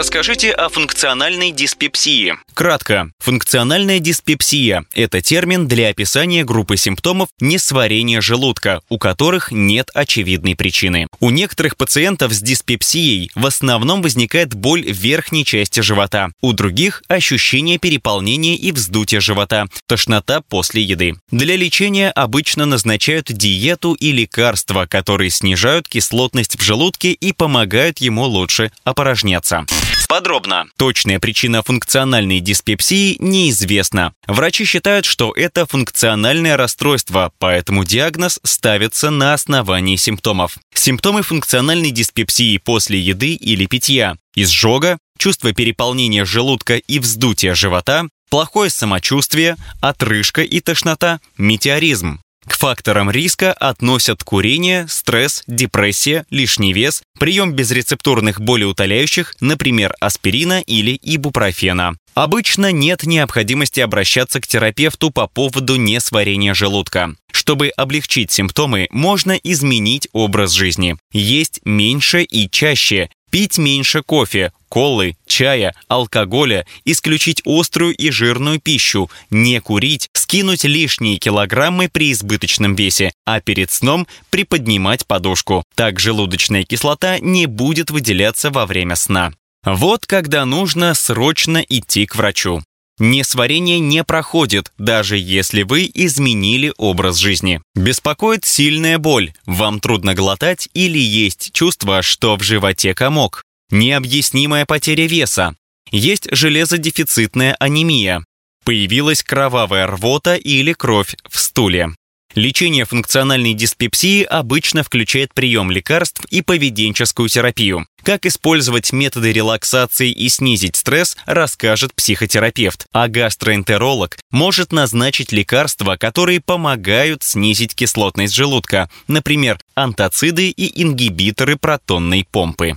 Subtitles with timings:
[0.00, 2.32] Расскажите о функциональной диспепсии.
[2.54, 3.12] Кратко.
[3.18, 11.06] Функциональная диспепсия– это термин для описания группы симптомов несварения желудка, у которых нет очевидной причины.
[11.20, 16.30] У некоторых пациентов с диспепсией в основном возникает боль в верхней части живота.
[16.40, 21.16] У других– ощущение переполнения и вздутия живота, тошнота после еды.
[21.30, 28.24] Для лечения обычно назначают диету и лекарства, которые снижают кислотность в желудке и помогают ему
[28.24, 29.66] лучше опорожняться.
[30.10, 30.66] Подробно.
[30.76, 34.12] Точная причина функциональной диспепсии неизвестна.
[34.26, 40.58] Врачи считают, что это функциональное расстройство, поэтому диагноз ставится на основании симптомов.
[40.74, 48.68] Симптомы функциональной диспепсии после еды или питья– изжога, чувство переполнения желудка и вздутия живота, плохое
[48.68, 52.18] самочувствие, отрыжка и тошнота, метеоризм.
[52.60, 61.96] Факторам риска относят курение, стресс, депрессия, лишний вес, прием безрецептурных болеутоляющих, например, аспирина или ибупрофена.
[62.12, 67.14] Обычно нет необходимости обращаться к терапевту по поводу несварения желудка.
[67.32, 70.98] Чтобы облегчить симптомы, можно изменить образ жизни.
[71.12, 79.10] Есть меньше и чаще, Пить меньше кофе, колы, чая, алкоголя, исключить острую и жирную пищу,
[79.30, 85.64] не курить, скинуть лишние килограммы при избыточном весе, а перед сном приподнимать подушку.
[85.76, 89.32] Так желудочная кислота не будет выделяться во время сна.
[89.64, 92.62] Вот когда нужно срочно идти к врачу.
[93.00, 97.62] Несварение не проходит, даже если вы изменили образ жизни.
[97.74, 103.42] Беспокоит сильная боль, вам трудно глотать или есть чувство, что в животе комок.
[103.70, 105.56] Необъяснимая потеря веса.
[105.90, 108.22] Есть железодефицитная анемия.
[108.64, 111.94] Появилась кровавая рвота или кровь в стуле.
[112.34, 117.86] Лечение функциональной диспепсии обычно включает прием лекарств и поведенческую терапию.
[118.04, 122.86] Как использовать методы релаксации и снизить стресс, расскажет психотерапевт.
[122.92, 132.26] А гастроэнтеролог может назначить лекарства, которые помогают снизить кислотность желудка, например, антациды и ингибиторы протонной
[132.30, 132.76] помпы.